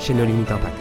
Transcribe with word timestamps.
chez 0.00 0.14
No 0.14 0.24
Limit 0.24 0.46
Impact. 0.48 0.78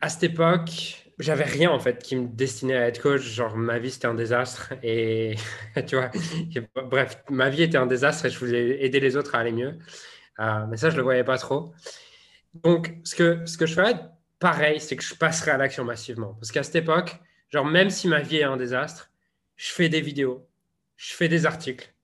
À 0.00 0.08
cette 0.08 0.24
époque, 0.24 1.02
j'avais 1.18 1.44
rien 1.44 1.70
en 1.70 1.78
fait 1.78 2.02
qui 2.02 2.16
me 2.16 2.28
destinait 2.28 2.76
à 2.76 2.88
être 2.88 3.00
coach. 3.00 3.22
Genre, 3.22 3.56
ma 3.56 3.78
vie 3.78 3.90
c'était 3.90 4.06
un 4.06 4.14
désastre 4.14 4.74
et 4.82 5.36
tu 5.86 5.96
vois, 5.96 6.10
bref, 6.90 7.22
ma 7.30 7.48
vie 7.48 7.62
était 7.62 7.78
un 7.78 7.86
désastre 7.86 8.26
et 8.26 8.30
je 8.30 8.38
voulais 8.38 8.84
aider 8.84 9.00
les 9.00 9.16
autres 9.16 9.34
à 9.34 9.38
aller 9.38 9.52
mieux. 9.52 9.78
Euh, 10.40 10.66
mais 10.68 10.76
ça, 10.76 10.90
je 10.90 10.96
le 10.96 11.02
voyais 11.02 11.24
pas 11.24 11.38
trop. 11.38 11.72
Donc, 12.54 12.94
ce 13.04 13.14
que, 13.14 13.46
ce 13.46 13.56
que 13.56 13.64
je 13.64 13.74
ferais, 13.74 13.94
pareil, 14.38 14.78
c'est 14.78 14.96
que 14.96 15.04
je 15.04 15.14
passerai 15.14 15.52
à 15.52 15.56
l'action 15.56 15.84
massivement. 15.84 16.34
Parce 16.34 16.52
qu'à 16.52 16.62
cette 16.62 16.76
époque, 16.76 17.18
genre, 17.50 17.64
même 17.64 17.88
si 17.88 18.08
ma 18.08 18.20
vie 18.20 18.38
est 18.38 18.44
un 18.44 18.56
désastre, 18.56 19.10
je 19.56 19.70
fais 19.70 19.88
des 19.88 20.00
vidéos, 20.00 20.46
je 20.96 21.14
fais 21.14 21.28
des 21.28 21.46
articles, 21.46 21.94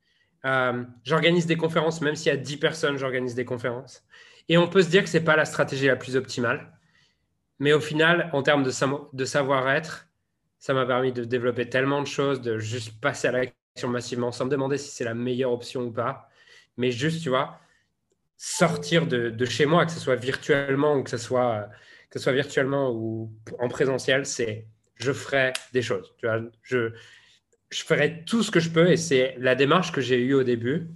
euh, 0.45 0.85
j'organise 1.05 1.47
des 1.47 1.57
conférences, 1.57 2.01
même 2.01 2.15
s'il 2.15 2.33
y 2.33 2.35
a 2.35 2.39
10 2.39 2.57
personnes, 2.59 2.97
j'organise 2.97 3.35
des 3.35 3.45
conférences. 3.45 4.05
Et 4.49 4.59
on 4.59 4.69
peut 4.69 4.83
se 4.83 4.89
dire 4.89 5.03
que 5.03 5.09
ce 5.09 5.19
n'est 5.19 5.25
pas 5.25 5.37
la 5.37 5.45
stratégie 5.45 5.87
la 5.87 5.97
plus 5.97 6.17
optimale. 6.17 6.73
Mais 7.59 7.73
au 7.73 7.81
final, 7.81 8.31
en 8.33 8.43
termes 8.43 8.63
de, 8.63 8.71
de 9.13 9.25
savoir-être, 9.25 10.09
ça 10.59 10.75
m'a 10.75 10.87
permis 10.87 11.13
de 11.13 11.25
développer 11.25 11.69
tellement 11.69 12.03
de 12.03 12.07
choses, 12.07 12.41
de 12.41 12.59
juste 12.59 13.01
passer 13.01 13.29
à 13.29 13.33
l'action 13.33 13.89
massivement 13.89 14.33
sans 14.33 14.47
me 14.47 14.51
demander 14.51 14.79
si 14.79 14.91
c'est 14.91 15.05
la 15.05 15.15
meilleure 15.15 15.53
option 15.53 15.83
ou 15.83 15.93
pas. 15.93 16.29
Mais 16.77 16.91
juste, 16.91 17.23
tu 17.23 17.29
vois, 17.29 17.59
sortir 18.37 19.07
de, 19.07 19.45
chez 19.45 19.67
moi, 19.67 19.85
que 19.85 19.93
ce 19.93 20.01
soit 20.01 20.17
virtuellement 20.17 20.97
ou 20.97 21.03
que 21.03 21.11
ce 21.11 21.19
soit, 21.19 21.69
que 22.11 22.19
ce 22.19 22.23
soit 22.25 22.33
virtuellement 22.33 22.91
ou 22.93 23.33
en 23.59 23.69
présentiel, 23.69 24.25
c'est 24.25 24.67
je 24.97 25.13
ferai 25.13 25.53
des 25.73 25.83
choses. 25.83 26.15
Tu 26.19 26.27
vois, 26.27 26.41
je, 26.63 26.93
je 27.71 27.85
ferai 27.85 28.25
tout 28.25 28.43
ce 28.43 28.51
que 28.51 28.61
je 28.61 28.71
peux 28.71 28.91
et 28.91 28.97
c'est 28.97 29.37
la 29.39 29.55
démarche 29.55 29.93
que 29.93 30.01
j'ai 30.01 30.19
eue 30.19 30.35
au 30.35 30.43
début 30.43 30.89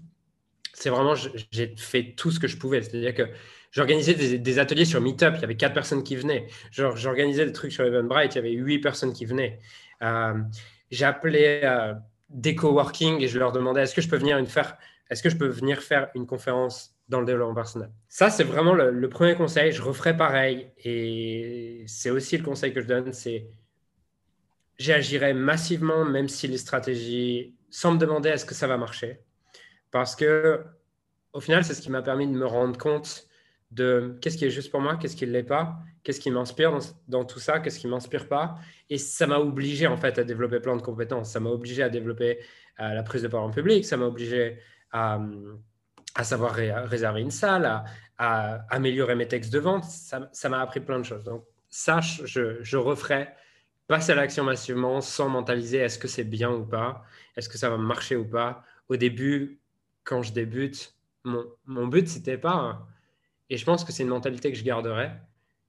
c'est 0.83 0.91
vraiment, 0.91 1.15
j'ai 1.15 1.75
fait 1.77 2.15
tout 2.17 2.33
ce 2.33 2.41
que 2.41 2.49
je 2.49 2.57
pouvais. 2.57 2.83
C'est-à-dire 2.83 3.15
que 3.15 3.29
j'organisais 3.71 4.15
des, 4.39 4.59
ateliers 4.59 4.85
sur 4.85 5.01
Meetup, 5.01 5.35
il 5.37 5.41
y 5.41 5.45
avait 5.45 5.57
quatre 5.57 5.75
personnes 5.75 6.03
qui 6.03 6.17
venaient. 6.17 6.49
J'organisais 6.73 7.47
des 7.47 7.53
trucs 7.53 7.73
sur 7.73 7.85
Eventbrite, 7.85 8.35
il 8.35 8.37
y 8.37 8.39
avait 8.39 8.53
huit 8.53 8.81
personnes 8.81 9.13
qui 9.13 9.25
venaient. 9.25 9.61
Euh, 10.03 10.35
J'appelais 10.91 11.61
euh, 11.65 11.95
des 12.29 12.57
coworking 12.57 13.23
et 13.23 13.29
je 13.29 13.39
leur 13.39 13.53
demandais 13.53 13.83
est-ce 13.83 13.95
que 13.95 14.03
je 14.03 14.09
peux 14.09 14.17
venir 14.17 14.39
une 14.39 14.47
faire, 14.47 14.77
est-ce 15.09 15.23
que 15.23 15.31
je 15.31 15.37
peux 15.37 15.47
venir 15.47 15.81
faire 15.81 16.09
une 16.17 16.27
conférence 16.27 16.95
dans 17.09 17.21
le 17.21 17.27
développement 17.27 17.55
personnel? 17.55 17.91
Ça, 18.09 18.29
c'est 18.29 18.45
vraiment 18.45 18.75
le, 18.75 18.91
le, 18.91 19.09
premier 19.09 19.37
conseil. 19.37 19.71
Je 19.71 19.83
referai 19.83 20.17
pareil. 20.17 20.67
Et 20.85 21.85
c'est 21.87 22.11
aussi 22.11 22.37
le 22.37 22.45
conseil 22.45 22.75
que 22.75 22.81
je 22.81 22.89
donne, 22.89 23.13
c'est 23.13 23.47
j'agirai 24.79 25.33
massivement, 25.33 26.05
même 26.05 26.29
si 26.29 26.49
les 26.49 26.59
stratégies, 26.59 27.55
sans 27.71 27.93
me 27.93 27.99
demander 27.99 28.31
est-ce 28.31 28.45
que 28.45 28.55
ça 28.55 28.67
va 28.67 28.77
marcher. 28.77 29.21
Parce 29.93 30.17
que, 30.17 30.65
au 31.33 31.41
final, 31.41 31.65
c'est 31.65 31.75
ce 31.75 31.83
qui 31.83 31.91
m'a 31.91 32.03
permis 32.03 32.27
de 32.27 32.33
me 32.33 32.47
rendre 32.47 32.77
compte 32.77 33.29
de 33.71 34.19
qu'est-ce 34.21 34.37
qui 34.37 34.45
est 34.45 34.51
juste 34.51 34.73
pour 34.73 34.81
moi, 34.81 34.97
qu'est-ce 34.97 35.15
qui 35.15 35.27
ne 35.27 35.33
l'est 35.33 35.45
pas, 35.45 35.79
qu'est-ce 36.03 36.19
qui 36.19 36.31
m'inspire 36.31 36.77
dans, 37.09 37.25
tout 37.25 37.39
ça, 37.39 37.61
qu'est-ce 37.61 37.79
qui 37.79 37.87
ne 37.87 37.93
m'inspire 37.93 38.27
pas. 38.27 38.57
Et 38.91 38.99
ça 38.99 39.27
m'a 39.27 39.39
obligé, 39.39 39.87
en 39.87 39.97
fait, 39.97 40.19
à 40.19 40.25
développer 40.25 40.59
plein 40.61 40.77
de 40.77 40.83
compétences. 40.83 41.31
Ça 41.31 41.41
m'a 41.41 41.51
obligé 41.51 41.83
à 41.83 41.89
développer 41.89 42.41
euh, 42.81 42.95
la 42.95 43.03
prise 43.03 43.23
de 43.23 43.29
parole 43.29 43.51
en 43.51 43.53
public, 43.53 43.85
ça 43.85 43.97
m'a 43.97 44.07
obligé 44.07 44.59
à, 44.91 45.21
savoir 46.23 46.55
réserver 46.55 47.21
une 47.21 47.31
salle, 47.31 47.85
à, 48.19 48.67
améliorer 48.71 49.15
mes 49.15 49.29
textes 49.29 49.53
de 49.53 49.59
vente. 49.59 49.85
Ça 49.85 50.49
m'a 50.49 50.61
appris 50.61 50.81
plein 50.81 50.99
de 50.99 51.05
choses. 51.05 51.25
Donc, 51.25 51.45
ça, 51.69 52.01
je, 52.01 52.63
je 52.63 52.77
referai 52.77 53.29
passer 53.87 54.13
à 54.13 54.15
l'action 54.15 54.45
massivement 54.45 55.01
sans 55.01 55.29
mentaliser 55.29 55.79
est-ce 55.79 55.99
que 55.99 56.09
c'est 56.09 56.25
bien 56.25 56.51
ou 56.51 56.65
pas, 56.65 57.05
est-ce 57.37 57.49
que 57.49 57.59
ça 57.59 57.71
va 57.71 57.77
marcher 57.77 58.17
ou 58.17 58.25
pas. 58.25 58.65
Au 58.89 58.97
début, 58.97 59.62
quand 60.05 60.23
je 60.23 60.33
débute, 60.33 60.95
mon, 61.25 61.87
but, 61.87 62.09
c'était 62.09 62.39
pas, 62.39 62.87
et 63.51 63.57
je 63.57 63.65
pense 63.65 63.85
que 63.85 63.93
c'est 63.93 64.03
une 64.03 64.09
mentalité 64.09 64.51
que 64.51 64.59
je 64.59 64.65
garderai, 64.65 65.11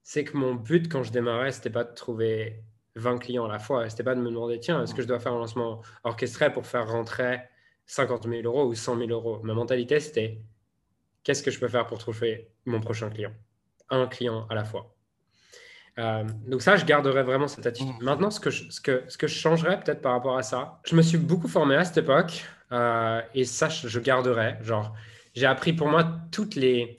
c'est 0.02 0.24
que 0.24 0.36
mon 0.36 0.54
but 0.54 0.90
quand 0.90 1.02
je 1.02 1.12
démarrais, 1.12 1.52
c'était 1.52 1.70
pas 1.70 1.84
de 1.84 1.94
trouver 1.94 2.62
20 2.96 3.18
clients 3.18 3.44
à 3.46 3.48
la 3.48 3.58
fois, 3.58 3.88
c'était 3.88 4.04
pas 4.04 4.14
de 4.14 4.20
me 4.20 4.30
demander, 4.30 4.60
tiens, 4.60 4.82
est-ce 4.82 4.94
que 4.94 5.02
je 5.02 5.08
dois 5.08 5.20
faire 5.20 5.32
un 5.32 5.38
lancement 5.38 5.82
orchestré 6.02 6.52
pour 6.52 6.66
faire 6.66 6.88
rentrer 6.88 7.40
50 7.86 8.28
000 8.28 8.42
euros 8.42 8.66
ou 8.66 8.74
100 8.74 8.98
000 8.98 9.10
euros? 9.10 9.40
Ma 9.42 9.54
mentalité, 9.54 10.00
c'était, 10.00 10.42
qu'est-ce 11.22 11.42
que 11.42 11.50
je 11.50 11.58
peux 11.58 11.68
faire 11.68 11.86
pour 11.86 11.98
trouver 11.98 12.50
mon 12.66 12.80
prochain 12.80 13.10
client? 13.10 13.32
Un 13.90 14.06
client 14.06 14.46
à 14.48 14.54
la 14.54 14.64
fois. 14.64 14.94
Euh, 15.98 16.24
donc 16.46 16.62
ça, 16.62 16.76
je 16.76 16.84
garderai 16.84 17.22
vraiment 17.22 17.48
cette 17.48 17.66
attitude. 17.66 17.94
Mmh. 18.00 18.04
Maintenant, 18.04 18.30
ce 18.30 18.40
que 18.40 18.50
je, 18.50 18.70
ce 18.70 18.80
que, 18.80 19.04
ce 19.08 19.16
que 19.16 19.26
je 19.26 19.34
changerais 19.34 19.78
peut-être 19.80 20.02
par 20.02 20.12
rapport 20.12 20.36
à 20.36 20.42
ça, 20.42 20.80
je 20.84 20.96
me 20.96 21.02
suis 21.02 21.18
beaucoup 21.18 21.48
formé 21.48 21.76
à 21.76 21.84
cette 21.84 21.98
époque 21.98 22.44
euh, 22.72 23.20
et 23.34 23.44
ça, 23.44 23.68
je 23.68 24.00
garderai. 24.00 24.56
Genre, 24.62 24.94
j'ai 25.34 25.46
appris 25.46 25.72
pour 25.72 25.88
moi 25.88 26.04
toutes 26.32 26.54
les, 26.56 26.96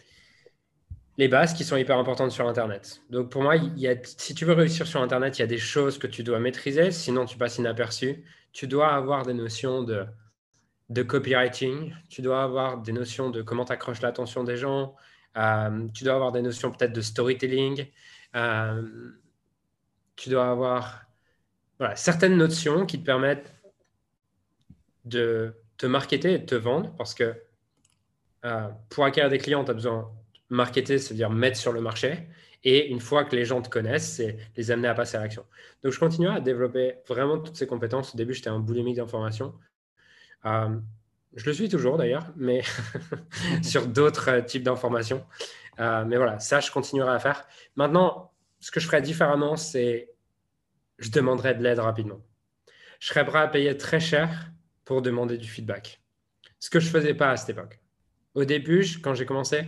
les 1.17 1.27
bases 1.27 1.53
qui 1.53 1.63
sont 1.63 1.77
hyper 1.77 1.97
importantes 1.97 2.31
sur 2.31 2.47
Internet. 2.47 3.01
Donc 3.09 3.29
pour 3.29 3.41
moi, 3.41 3.55
il 3.55 3.77
y 3.77 3.87
a, 3.87 3.95
si 4.03 4.35
tu 4.35 4.45
veux 4.45 4.53
réussir 4.53 4.87
sur 4.87 5.01
Internet, 5.01 5.37
il 5.37 5.41
y 5.41 5.43
a 5.43 5.47
des 5.47 5.57
choses 5.57 5.97
que 5.97 6.07
tu 6.07 6.23
dois 6.23 6.39
maîtriser, 6.39 6.91
sinon 6.91 7.25
tu 7.25 7.37
passes 7.37 7.57
inaperçu. 7.57 8.23
Tu 8.51 8.67
dois 8.67 8.93
avoir 8.93 9.25
des 9.25 9.33
notions 9.33 9.83
de, 9.83 10.05
de 10.89 11.03
copywriting, 11.03 11.93
tu 12.09 12.21
dois 12.21 12.43
avoir 12.43 12.81
des 12.81 12.91
notions 12.91 13.29
de 13.29 13.41
comment 13.41 13.65
tu 13.65 13.73
accroches 13.73 14.01
l'attention 14.01 14.43
des 14.43 14.57
gens, 14.57 14.95
euh, 15.37 15.87
tu 15.93 16.03
dois 16.03 16.15
avoir 16.15 16.31
des 16.31 16.41
notions 16.41 16.71
peut-être 16.71 16.93
de 16.93 17.01
storytelling, 17.01 17.87
euh, 18.35 18.81
tu 20.15 20.29
dois 20.29 20.49
avoir 20.49 21.05
certaines 21.95 22.37
notions 22.37 22.85
qui 22.85 22.99
te 22.99 23.05
permettent 23.05 23.53
de 25.03 25.53
te 25.77 25.85
marketer 25.85 26.33
et 26.33 26.39
de 26.39 26.45
te 26.45 26.55
vendre 26.55 26.93
parce 26.97 27.13
que 27.13 27.35
euh, 28.45 28.67
pour 28.89 29.05
acquérir 29.05 29.29
des 29.29 29.39
clients, 29.39 29.63
tu 29.63 29.71
as 29.71 29.73
besoin 29.73 30.11
de 30.49 30.55
marketer, 30.55 30.99
c'est-à-dire 30.99 31.29
mettre 31.29 31.57
sur 31.57 31.73
le 31.73 31.81
marché. 31.81 32.27
Et 32.63 32.87
une 32.87 32.99
fois 32.99 33.25
que 33.25 33.35
les 33.35 33.45
gens 33.45 33.61
te 33.61 33.69
connaissent, 33.69 34.13
c'est 34.15 34.37
les 34.55 34.71
amener 34.71 34.87
à 34.87 34.93
passer 34.93 35.17
à 35.17 35.21
l'action. 35.21 35.45
Donc, 35.83 35.93
je 35.93 35.99
continue 35.99 36.27
à 36.27 36.39
développer 36.39 36.95
vraiment 37.07 37.39
toutes 37.39 37.55
ces 37.55 37.67
compétences. 37.67 38.13
Au 38.13 38.17
début, 38.17 38.33
j'étais 38.33 38.49
un 38.49 38.59
boulimique 38.59 38.97
d'information. 38.97 39.53
Euh, 40.45 40.69
je 41.35 41.45
le 41.45 41.53
suis 41.53 41.69
toujours 41.69 41.97
d'ailleurs, 41.97 42.31
mais 42.35 42.61
sur 43.63 43.87
d'autres 43.87 44.39
types 44.41 44.63
d'informations. 44.63 45.23
Euh, 45.79 46.05
mais 46.05 46.17
voilà, 46.17 46.39
ça, 46.39 46.59
je 46.59 46.71
continuerai 46.71 47.13
à 47.13 47.19
faire. 47.19 47.47
Maintenant, 47.75 48.31
ce 48.59 48.71
que 48.71 48.79
je 48.79 48.87
ferai 48.87 49.01
différemment, 49.01 49.55
c'est 49.57 50.11
je 50.99 51.11
demanderai 51.11 51.55
de 51.55 51.63
l'aide 51.63 51.79
rapidement. 51.79 52.21
Je 52.99 53.07
serais 53.07 53.25
prêt 53.25 53.39
à 53.39 53.47
payer 53.47 53.77
très 53.77 53.99
cher 53.99 54.51
pour 54.85 55.01
demander 55.01 55.37
du 55.37 55.47
feedback. 55.47 56.01
Ce 56.59 56.69
que 56.69 56.79
je 56.79 56.87
ne 56.87 56.91
faisais 56.91 57.13
pas 57.13 57.31
à 57.31 57.37
cette 57.37 57.49
époque. 57.49 57.79
Au 58.33 58.45
début, 58.45 58.85
quand 59.01 59.13
j'ai 59.13 59.25
commencé, 59.25 59.67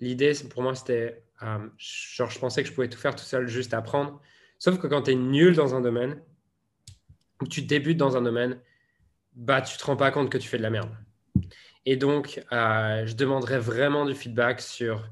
l'idée 0.00 0.32
pour 0.50 0.62
moi, 0.62 0.74
c'était 0.74 1.22
euh, 1.42 1.68
genre, 1.76 2.30
je 2.30 2.38
pensais 2.38 2.62
que 2.62 2.68
je 2.68 2.74
pouvais 2.74 2.88
tout 2.88 2.98
faire 2.98 3.14
tout 3.14 3.24
seul, 3.24 3.46
juste 3.46 3.74
apprendre. 3.74 4.20
Sauf 4.58 4.78
que 4.78 4.86
quand 4.86 5.02
tu 5.02 5.12
es 5.12 5.14
nul 5.14 5.54
dans 5.54 5.74
un 5.74 5.80
domaine, 5.80 6.20
ou 7.40 7.46
tu 7.46 7.62
débutes 7.62 7.96
dans 7.96 8.16
un 8.16 8.22
domaine, 8.22 8.58
bah, 9.34 9.62
tu 9.62 9.74
ne 9.74 9.78
te 9.78 9.84
rends 9.84 9.96
pas 9.96 10.10
compte 10.10 10.30
que 10.30 10.38
tu 10.38 10.48
fais 10.48 10.58
de 10.58 10.62
la 10.62 10.70
merde. 10.70 10.90
Et 11.86 11.96
donc, 11.96 12.42
euh, 12.52 13.06
je 13.06 13.14
demanderais 13.14 13.58
vraiment 13.58 14.04
du 14.04 14.14
feedback 14.14 14.60
sur, 14.60 15.08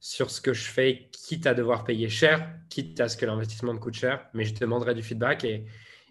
sur 0.00 0.30
ce 0.30 0.40
que 0.40 0.54
je 0.54 0.64
fais, 0.64 1.08
quitte 1.12 1.46
à 1.46 1.54
devoir 1.54 1.84
payer 1.84 2.08
cher, 2.08 2.50
quitte 2.70 2.98
à 3.00 3.08
ce 3.08 3.16
que 3.16 3.26
l'investissement 3.26 3.74
me 3.74 3.78
coûte 3.78 3.94
cher, 3.94 4.26
mais 4.32 4.44
je 4.44 4.54
demanderais 4.54 4.94
du 4.94 5.02
feedback. 5.02 5.44
Et, 5.44 5.66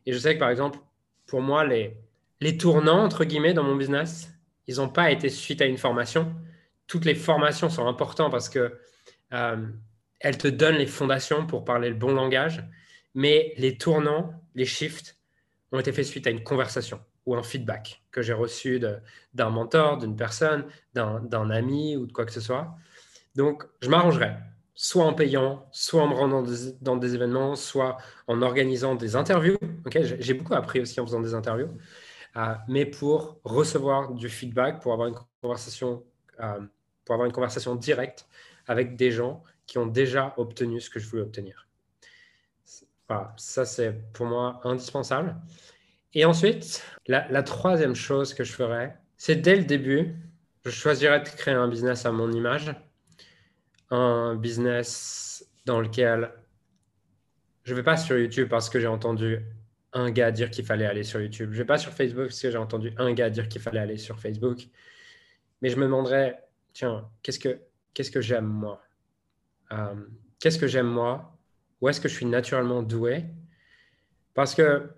je 0.06 0.18
sais 0.18 0.36
que, 0.36 0.40
par 0.40 0.50
exemple, 0.50 0.80
pour 1.26 1.42
moi, 1.42 1.66
les, 1.66 1.98
les 2.40 2.58
tournants, 2.58 3.04
entre 3.04 3.26
guillemets, 3.26 3.54
dans 3.54 3.64
mon 3.64 3.76
business, 3.76 4.32
ils 4.68 4.78
n'ont 4.78 4.90
pas 4.90 5.12
été 5.12 5.30
suite 5.30 5.62
à 5.62 5.66
une 5.66 5.78
formation. 5.78 6.34
Toutes 6.88 7.06
les 7.06 7.16
formations 7.16 7.70
sont 7.70 7.88
importantes 7.88 8.32
parce 8.32 8.50
que 8.50 8.80
euh, 9.34 9.68
elles 10.20 10.38
te 10.38 10.48
donnent 10.48 10.78
les 10.78 10.88
fondations 10.88 11.46
pour 11.46 11.66
parler 11.66 11.90
le 11.90 11.96
bon 11.96 12.14
langage, 12.14 12.64
mais 13.14 13.54
les 13.58 13.78
tournants, 13.78 14.34
les 14.56 14.66
shifts, 14.66 15.18
ont 15.72 15.80
été 15.80 15.92
faits 15.92 16.06
suite 16.06 16.28
à 16.28 16.32
une 16.32 16.44
conversation 16.44 17.00
ou 17.26 17.36
un 17.36 17.44
feedback 17.44 18.02
que 18.12 18.22
j'ai 18.22 18.34
reçu 18.34 18.80
d'un 19.34 19.50
mentor, 19.50 19.98
d'une 19.98 20.16
personne, 20.16 20.66
d'un 20.94 21.50
ami 21.50 21.96
ou 21.96 22.08
de 22.08 22.12
quoi 22.12 22.26
que 22.26 22.32
ce 22.32 22.42
soit. 22.42 22.76
Donc, 23.40 23.64
je 23.82 23.88
m'arrangerai, 23.88 24.34
soit 24.76 25.06
en 25.06 25.14
payant, 25.14 25.66
soit 25.72 26.04
en 26.04 26.10
me 26.10 26.14
rendant 26.14 26.44
dans 26.82 26.98
des, 26.98 27.16
événements, 27.16 27.56
soit 27.56 27.96
en 28.28 28.42
organisant 28.42 28.96
des 28.96 29.16
interviews. 29.16 29.58
j'ai 29.94 30.34
beaucoup 30.34 30.56
appris 30.56 30.82
aussi 30.82 31.00
en 31.00 31.06
faisant 31.06 31.22
des 31.22 31.34
interviews. 31.34 31.70
Euh, 32.36 32.54
mais 32.68 32.86
pour 32.86 33.40
recevoir 33.46 34.12
du 34.12 34.28
feedback, 34.28 34.82
pour 34.82 34.92
avoir 34.92 35.08
une 35.08 35.16
conversation, 35.42 36.04
euh, 36.42 36.60
pour 37.06 37.14
avoir 37.14 37.28
une 37.28 37.32
conversation 37.32 37.76
directe 37.76 38.28
avec 38.68 38.98
des 38.98 39.10
gens 39.10 39.42
qui 39.68 39.78
ont 39.78 39.88
déjà 39.88 40.34
obtenu 40.36 40.82
ce 40.82 40.90
que 40.90 41.00
je 41.00 41.08
voulais 41.08 41.22
obtenir. 41.22 41.66
Voilà, 43.08 43.34
ça 43.38 43.64
c'est 43.64 43.94
pour 44.12 44.26
moi 44.26 44.60
indispensable. 44.66 45.38
Et 46.14 46.26
ensuite, 46.26 46.84
la, 47.08 47.44
troisième 47.44 47.96
chose 47.96 48.34
que 48.34 48.44
je 48.44 48.52
ferais, 48.52 48.98
c'est 49.16 49.38
dès 49.38 49.56
le 49.56 49.64
début, 49.64 50.14
je 50.66 50.72
choisirais 50.72 51.22
de 51.22 51.30
créer 51.30 51.54
un 51.54 51.70
business 51.70 52.06
à 52.06 52.12
mon 52.12 52.34
image, 52.34 52.76
un 53.92 54.36
business 54.36 55.46
dans 55.66 55.82
lequel 55.82 56.32
je 57.64 57.74
vais 57.74 57.84
pas 57.84 57.98
sur 57.98 58.18
YouTube 58.18 58.50
parce 58.50 58.70
que 58.70 58.80
j'ai 58.80 58.88
entendu 58.88 59.40
un 59.94 60.12
gars 60.12 60.32
dire 60.32 60.52
qu'il 60.52 60.66
fallait 60.66 60.86
aller 60.86 61.04
sur 61.04 61.22
YouTube. 61.22 61.50
Je 61.52 61.58
ne 61.58 61.64
vais 61.64 61.66
pas 61.66 61.78
sur 61.78 61.92
Facebook 61.92 62.28
parce 62.28 62.42
que 62.42 62.52
j'ai 62.52 62.58
entendu 62.58 62.94
un 62.98 63.14
gars 63.14 63.30
dire 63.30 63.48
qu'il 63.50 63.62
fallait 63.62 63.80
aller 63.80 63.98
sur 63.98 64.20
Facebook. 64.20 64.68
Mais 65.62 65.70
je 65.70 65.78
me 65.78 65.84
demanderais, 65.84 66.40
tiens, 66.74 67.10
qu'est-ce 67.22 67.40
que, 67.40 67.60
qu'est-ce 67.94 68.12
que 68.12 68.22
j'aime 68.22 68.46
moi? 68.46 68.82
Euh, 69.72 69.96
Qu'est-ce 70.40 70.58
que 70.58 70.68
j'aime 70.68 70.88
moi? 70.88 71.38
Où 71.82 71.90
est-ce 71.90 72.00
que 72.00 72.08
je 72.08 72.14
suis 72.14 72.26
naturellement 72.26 72.82
doué? 72.82 73.26
Parce 74.34 74.56
que 74.56 74.90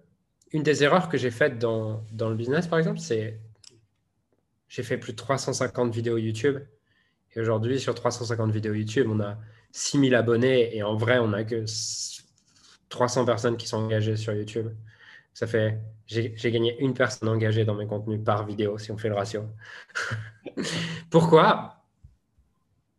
une 0.51 0.63
des 0.63 0.83
erreurs 0.83 1.09
que 1.09 1.17
j'ai 1.17 1.31
faites 1.31 1.57
dans, 1.57 2.05
dans 2.11 2.29
le 2.29 2.35
business, 2.35 2.67
par 2.67 2.77
exemple, 2.77 2.99
c'est 2.99 3.39
j'ai 4.67 4.83
fait 4.83 4.97
plus 4.97 5.13
de 5.13 5.17
350 5.17 5.93
vidéos 5.93 6.17
YouTube. 6.17 6.59
Et 7.35 7.39
aujourd'hui, 7.39 7.79
sur 7.79 7.95
350 7.95 8.51
vidéos 8.51 8.73
YouTube, 8.73 9.07
on 9.09 9.19
a 9.21 9.37
6000 9.71 10.15
abonnés 10.15 10.75
et 10.75 10.83
en 10.83 10.95
vrai, 10.95 11.19
on 11.19 11.29
n'a 11.29 11.43
que 11.43 11.65
300 12.89 13.25
personnes 13.25 13.57
qui 13.57 13.67
sont 13.67 13.77
engagées 13.77 14.17
sur 14.17 14.33
YouTube. 14.33 14.67
Ça 15.33 15.47
fait, 15.47 15.79
j'ai 16.07 16.51
gagné 16.51 16.77
une 16.79 16.93
personne 16.93 17.29
engagée 17.29 17.63
dans 17.63 17.75
mes 17.75 17.87
contenus 17.87 18.21
par 18.23 18.45
vidéo, 18.45 18.77
si 18.77 18.91
on 18.91 18.97
fait 18.97 19.09
le 19.09 19.15
ratio. 19.15 19.45
Pourquoi? 21.09 21.77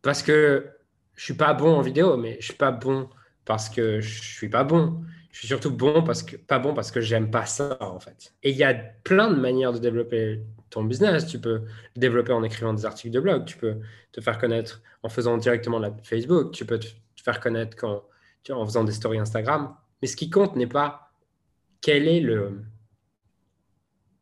Parce 0.00 0.22
que 0.22 0.70
je 1.14 1.24
suis 1.24 1.34
pas 1.34 1.52
bon 1.52 1.76
en 1.76 1.82
vidéo, 1.82 2.16
mais 2.16 2.38
je 2.40 2.46
suis 2.46 2.54
pas 2.54 2.72
bon 2.72 3.08
parce 3.44 3.68
que 3.68 4.00
je 4.00 4.22
suis 4.22 4.48
pas 4.48 4.64
bon. 4.64 5.04
Je 5.32 5.38
suis 5.38 5.48
surtout 5.48 5.70
bon 5.70 6.02
parce 6.02 6.22
que 6.22 6.36
pas 6.36 6.58
bon 6.58 6.74
parce 6.74 6.90
que 6.90 7.00
j'aime 7.00 7.30
pas 7.30 7.46
ça 7.46 7.78
en 7.80 7.98
fait. 7.98 8.34
Et 8.42 8.50
il 8.50 8.56
y 8.56 8.64
a 8.64 8.74
plein 8.74 9.30
de 9.30 9.40
manières 9.40 9.72
de 9.72 9.78
développer 9.78 10.42
ton 10.68 10.84
business. 10.84 11.26
Tu 11.26 11.40
peux 11.40 11.62
le 11.96 12.00
développer 12.00 12.32
en 12.32 12.44
écrivant 12.44 12.74
des 12.74 12.84
articles 12.84 13.12
de 13.12 13.18
blog. 13.18 13.46
Tu 13.46 13.56
peux 13.56 13.80
te 14.12 14.20
faire 14.20 14.38
connaître 14.38 14.82
en 15.02 15.08
faisant 15.08 15.38
directement 15.38 15.78
la 15.78 15.90
Facebook. 16.02 16.52
Tu 16.52 16.66
peux 16.66 16.78
te 16.78 16.92
faire 17.16 17.40
connaître 17.40 17.76
en 18.50 18.66
faisant 18.66 18.84
des 18.84 18.92
stories 18.92 19.18
Instagram. 19.18 19.74
Mais 20.02 20.08
ce 20.08 20.16
qui 20.16 20.28
compte 20.28 20.54
n'est 20.54 20.66
pas 20.66 21.12
quel 21.80 22.08
est 22.08 22.20
le, 22.20 22.62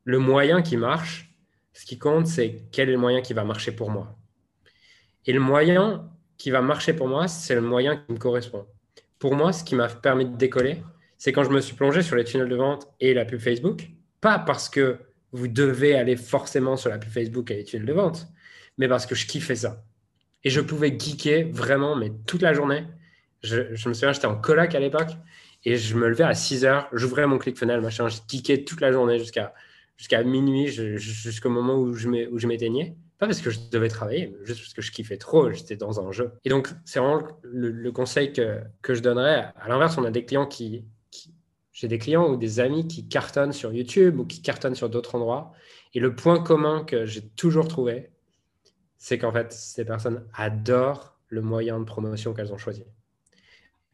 le 0.04 0.18
moyen 0.18 0.62
qui 0.62 0.76
marche. 0.76 1.34
Ce 1.72 1.86
qui 1.86 1.98
compte, 1.98 2.28
c'est 2.28 2.68
quel 2.70 2.88
est 2.88 2.92
le 2.92 2.98
moyen 2.98 3.20
qui 3.20 3.32
va 3.32 3.42
marcher 3.42 3.72
pour 3.72 3.90
moi. 3.90 4.16
Et 5.26 5.32
le 5.32 5.40
moyen 5.40 6.08
qui 6.38 6.50
va 6.50 6.62
marcher 6.62 6.92
pour 6.92 7.08
moi, 7.08 7.26
c'est 7.26 7.54
le 7.56 7.62
moyen 7.62 7.96
qui 7.96 8.12
me 8.12 8.18
correspond. 8.18 8.66
Pour 9.18 9.34
moi, 9.34 9.52
ce 9.52 9.64
qui 9.64 9.74
m'a 9.74 9.88
permis 9.88 10.24
de 10.24 10.36
décoller, 10.36 10.82
c'est 11.20 11.32
quand 11.32 11.44
je 11.44 11.50
me 11.50 11.61
suis 11.61 11.76
plongé 11.76 12.00
sur 12.00 12.17
les 12.17 12.25
tunnels 12.25 12.49
de 12.49 12.56
vente 12.56 12.88
et 12.99 13.12
la 13.12 13.26
pub 13.26 13.38
Facebook. 13.38 13.90
Pas 14.22 14.38
parce 14.38 14.70
que 14.70 14.96
vous 15.32 15.49
devez 15.49 15.94
aller 15.94 16.17
forcément 16.17 16.78
sur 16.78 16.88
la 16.88 16.96
pub 16.96 17.11
Facebook 17.11 17.50
et 17.50 17.56
les 17.56 17.64
tunnels 17.64 17.87
de 17.87 17.93
vente, 17.93 18.26
mais 18.78 18.88
parce 18.88 19.05
que 19.05 19.14
je 19.14 19.26
kiffais 19.26 19.55
ça. 19.55 19.84
Et 20.44 20.50
je 20.50 20.62
pouvais 20.62 20.99
geeker 20.99 21.52
vraiment, 21.52 21.94
mais 21.94 22.11
toute 22.26 22.40
la 22.40 22.55
journée. 22.55 22.84
Je, 23.43 23.58
me 23.87 23.93
souviens, 23.93 24.12
j'étais 24.12 24.26
en 24.26 24.37
coloc 24.37 24.75
à 24.75 24.81
l'époque 24.81 25.11
et 25.67 25.76
je 25.76 25.94
me 25.94 26.08
levais 26.08 26.25
à 26.25 26.34
6 26.34 26.64
heures, 26.64 26.88
j'ouvrais 26.94 27.26
mon 27.26 27.37
ClickFunnels, 27.37 27.82
machin, 27.82 28.08
je 28.08 28.17
geekais 28.26 28.64
toute 28.64 28.81
la 28.81 28.90
journée 28.90 29.19
jusqu'à 29.19 29.52
minuit, 30.25 30.69
jusqu'au 30.69 31.50
moment 31.50 31.76
où 31.76 31.93
je 31.93 32.46
m'éteignais. 32.46 32.96
Pas 33.19 33.26
parce 33.26 33.43
que 33.43 33.50
je 33.50 33.58
devais 33.70 33.88
travailler, 33.88 34.34
juste 34.44 34.61
parce 34.61 34.72
que 34.72 34.81
je 34.81 34.90
kiffais 34.90 35.19
trop, 35.19 35.52
j'étais 35.52 35.76
dans 35.76 36.00
un 36.00 36.12
jeu. 36.12 36.32
Et 36.46 36.49
donc, 36.49 36.70
c'est 36.87 36.99
vraiment 36.99 37.28
le, 37.43 37.93
conseil 37.93 38.32
que, 38.32 38.61
que, 38.81 38.94
je 38.94 39.02
donnerais. 39.02 39.52
À 39.61 39.69
l'inverse, 39.69 39.99
on 39.99 40.05
a 40.05 40.11
des 40.11 40.25
clients 40.25 40.46
qui, 40.46 40.87
j'ai 41.72 41.88
des 41.88 41.99
clients 41.99 42.28
ou 42.28 42.37
des 42.37 42.61
amis 42.61 42.87
qui 42.88 43.08
cartonnent 43.08 43.52
sur 43.52 43.72
YouTube 43.72 44.19
ou 44.19 44.25
qui 44.25 44.43
cartonnent 44.43 44.75
sur 44.75 44.90
d'autres 44.90 45.14
endroits. 45.14 45.52
Et 45.94 46.00
le 46.00 46.14
point 46.14 46.43
commun 46.43 46.84
que 46.84 47.06
j'ai 47.06 47.22
toujours 47.28 47.69
trouvé, 47.69 48.11
c'est 48.99 49.19
qu'en 49.19 49.32
fait, 49.32 49.52
ces 49.52 49.84
personnes 49.84 50.26
adorent 50.34 51.19
le 51.28 51.43
moyen 51.43 51.78
de 51.78 51.84
promotion 51.84 52.34
qu'elles 52.34 52.52
ont 52.52 52.58
choisi. 52.58 52.84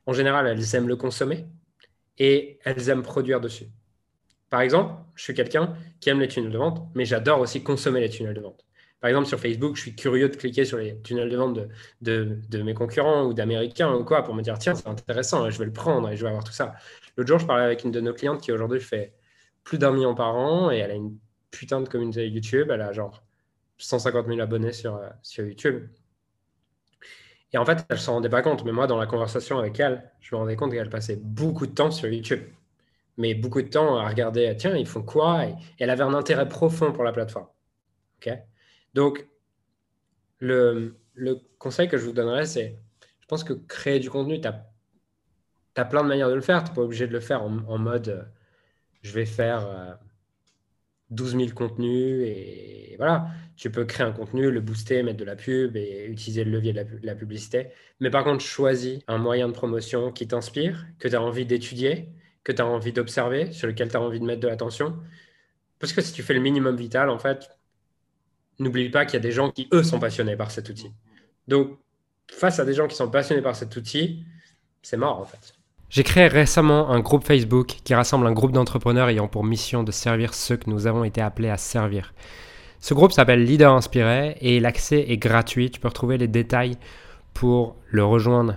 En 0.06 0.12
général, 0.12 0.46
elles 0.46 0.75
aiment 0.75 0.88
le 0.88 0.96
consommer 0.96 1.46
et 2.19 2.58
elles 2.64 2.88
aiment 2.88 3.02
produire 3.02 3.40
dessus. 3.40 3.67
Par 4.49 4.61
exemple, 4.61 4.94
je 5.14 5.25
suis 5.25 5.34
quelqu'un 5.34 5.76
qui 6.00 6.08
aime 6.08 6.20
les 6.20 6.28
tunnels 6.28 6.52
de 6.52 6.58
vente, 6.58 6.88
mais 6.94 7.05
j'adore 7.05 7.40
aussi 7.40 7.62
consommer 7.62 8.00
les 8.00 8.08
tunnels 8.08 8.34
de 8.34 8.40
vente. 8.40 8.64
Par 9.06 9.11
exemple, 9.11 9.29
sur 9.29 9.38
Facebook, 9.38 9.76
je 9.76 9.82
suis 9.82 9.94
curieux 9.94 10.29
de 10.29 10.35
cliquer 10.35 10.64
sur 10.64 10.79
les 10.79 11.00
tunnels 11.03 11.31
de 11.31 11.37
vente 11.37 11.61
de, 12.00 12.41
de, 12.49 12.62
mes 12.62 12.75
concurrents 12.75 13.26
ou 13.26 13.35
d'Américains 13.35 13.94
ou 13.94 14.03
quoi 14.03 14.25
pour 14.25 14.35
me 14.35 14.43
dire, 14.43 14.58
tiens, 14.58 14.75
c'est 14.75 14.88
intéressant, 14.88 15.49
je 15.49 15.56
vais 15.61 15.64
le 15.64 15.73
prendre 15.73 16.11
et 16.11 16.17
je 16.17 16.23
vais 16.23 16.29
avoir 16.29 16.43
tout 16.43 16.50
ça. 16.53 16.75
L'autre 17.17 17.29
jour, 17.29 17.38
je 17.38 17.47
parlais 17.47 17.62
avec 17.62 17.85
une 17.85 17.93
de 17.93 18.00
nos 18.00 18.12
clientes 18.12 18.41
qui 18.41 18.50
aujourd'hui 18.50 18.81
fait 18.81 19.14
plus 19.62 19.79
d'un 19.79 19.93
million 19.93 20.17
par 20.17 20.35
an 20.35 20.73
et 20.73 20.79
elle 20.79 20.91
a 20.91 20.94
une 20.94 21.17
putain 21.53 21.81
de 21.81 21.88
communauté 21.88 22.26
YouTube. 22.26 22.69
Elle 22.73 22.81
a 22.81 22.93
genre 22.93 23.23
150 23.79 24.26
000 24.26 24.41
abonnés 24.41 24.73
sur, 24.73 24.97
euh, 24.97 25.09
sur 25.23 25.47
YouTube. 25.47 25.87
Et 27.52 27.59
en 27.59 27.64
fait, 27.64 27.87
elle 27.88 27.97
ne 27.99 28.00
s'en 28.00 28.14
rendait 28.14 28.29
pas 28.29 28.43
compte. 28.43 28.64
Mais 28.64 28.73
moi, 28.73 28.88
dans 28.88 28.99
la 28.99 29.06
conversation 29.06 29.61
avec 29.61 29.79
elle, 29.79 30.11
je 30.19 30.35
me 30.35 30.41
rendais 30.41 30.56
compte 30.56 30.73
qu'elle 30.73 30.91
passait 30.91 31.20
beaucoup 31.23 31.69
de 31.69 31.75
temps 31.75 31.93
sur 31.93 32.09
YouTube. 32.09 32.43
Mais 33.19 33.35
beaucoup 33.35 33.62
de 33.62 33.69
temps 33.69 33.99
à 33.99 34.09
regarder, 34.09 34.52
tiens, 34.59 34.76
ils 34.76 34.85
font 34.85 35.05
quoi? 35.05 35.47
Et 35.47 35.55
elle 35.79 35.91
avait 35.91 36.02
un 36.02 36.14
intérêt 36.14 36.49
profond 36.49 36.91
pour 36.91 37.05
la 37.05 37.12
plateforme. 37.12 37.47
OK? 38.20 38.37
Donc, 38.96 39.28
le, 40.40 40.94
conseil 41.58 41.87
que 41.87 41.98
je 41.98 42.06
vous 42.06 42.12
donnerais, 42.12 42.46
c'est, 42.46 42.78
je 43.20 43.26
pense 43.26 43.44
que 43.44 43.52
créer 43.52 44.00
du 44.00 44.08
contenu, 44.08 44.40
tu 44.40 44.48
as 44.48 45.84
plein 45.84 46.02
de 46.02 46.08
manières 46.08 46.31
de 46.31 46.34
le 46.34 46.40
faire. 46.40 46.64
Tu 46.64 46.70
n'es 46.70 46.75
pas 46.75 46.81
obligé 46.81 47.06
de 47.06 47.12
le 47.12 47.20
faire 47.20 47.43
en, 47.43 47.78
mode 47.78 48.08
euh, 48.08 48.22
je 49.02 49.12
vais 49.12 49.26
faire 49.26 49.98
12 51.10 51.34
euh, 51.34 51.38
000 51.40 51.50
contenus 51.52 52.22
et 52.26 52.94
voilà. 52.96 53.28
Tu 53.56 53.70
peux 53.70 53.84
créer 53.84 54.06
un 54.06 54.12
contenu, 54.12 54.50
le 54.50 54.60
booster, 54.60 55.02
mettre 55.02 55.19
de 55.19 55.25
la 55.25 55.37
pub 55.37 55.76
et 55.76 56.06
utiliser 56.06 56.44
le 56.44 56.50
levier 56.50 56.72
de 56.72 56.87
la, 57.02 57.14
publicité. 57.14 57.69
Mais 58.00 58.10
par 58.10 58.25
contre, 58.25 58.42
choisis 58.42 59.00
un 59.08 59.19
moyen 59.19 59.49
de 59.49 59.52
promotion 59.52 60.10
qui 60.10 60.26
t'inspire, 60.26 60.87
que 60.99 61.08
tu 61.08 61.16
as 61.16 61.22
envie 61.22 61.44
d'étudier, 61.46 62.08
que 62.44 62.52
tu 62.52 62.62
as 62.62 62.66
envie 62.66 62.92
d'observer, 62.92 63.52
sur 63.52 63.66
lequel 63.66 63.88
tu 63.90 63.96
as 63.96 64.00
envie 64.00 64.20
de 64.20 64.25
mettre 64.25 64.40
de 64.40 64.49
l'attention. 64.49 64.96
Parce 65.78 65.92
que 65.92 66.00
si 66.00 66.12
tu 66.12 66.22
fais 66.22 66.34
le 66.34 66.40
minimum 66.40 66.76
vital, 66.76 67.10
en 67.10 67.19
fait, 67.19 67.50
n'oublie 68.58 68.88
pas 68.91 69.05
qu'il 69.05 69.14
y 69.14 69.17
a 69.17 69.20
des 69.20 69.32
gens 69.32 69.50
qui, 69.50 69.69
eux, 69.73 69.82
sont 69.82 69.99
passionnés 69.99 70.37
par 70.37 70.50
cet 70.50 70.69
outil. 70.69 70.91
Donc, 71.49 71.79
face 72.31 72.58
à 72.58 72.64
des 72.64 72.75
gens 72.75 72.88
qui 72.88 72.97
sont 72.97 73.11
passionnés 73.11 73.43
par 73.43 73.56
cet 73.56 73.76
outil, 73.76 74.25
c'est 74.83 74.97
mort, 74.97 75.21
en 75.21 75.25
fait. 75.25 75.54
J'ai 75.88 76.02
créé 76.02 76.26
récemment 76.26 76.90
un 76.90 77.00
groupe 77.00 77.25
Facebook 77.25 77.76
qui 77.85 77.95
rassemble 77.95 78.26
un 78.26 78.33
groupe 78.33 78.52
d'entrepreneurs 78.52 79.09
ayant 79.09 79.28
pour 79.28 79.45
mission 79.45 79.85
de 79.85 79.92
servir 79.92 80.35
ceux 80.35 80.57
que 80.57 80.69
nous 80.69 80.87
avons 80.87 81.04
été 81.04 81.21
appelés 81.21 81.49
à 81.49 81.57
servir. 81.57 82.12
Ce 82.80 82.92
groupe 82.92 83.12
s'appelle 83.12 83.45
Leader 83.45 83.73
Inspiré 83.73 84.37
et 84.40 84.59
l'accès 84.59 85.07
est 85.09 85.16
gratuit. 85.16 85.71
Tu 85.71 85.78
peux 85.78 85.88
retrouver 85.88 86.19
les 86.19 86.28
détails 86.28 86.76
pour 87.35 87.76
le 87.90 88.04
rejoindre 88.04 88.57